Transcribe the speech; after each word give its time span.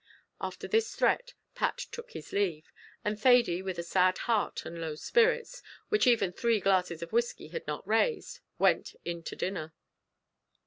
After 0.41 0.67
this 0.67 0.95
threat, 0.95 1.35
Pat 1.53 1.77
took 1.77 2.13
his 2.13 2.33
leave, 2.33 2.71
and 3.05 3.21
Thady, 3.21 3.61
with 3.61 3.77
a 3.77 3.83
sad 3.83 4.17
heart, 4.25 4.65
and 4.65 4.81
low 4.81 4.95
spirits, 4.95 5.61
which 5.89 6.07
even 6.07 6.31
three 6.31 6.59
glasses 6.59 7.03
of 7.03 7.13
whiskey 7.13 7.49
had 7.49 7.67
not 7.67 7.87
raised, 7.87 8.39
went 8.57 8.95
in 9.05 9.21
to 9.21 9.35
dinner. 9.35 9.75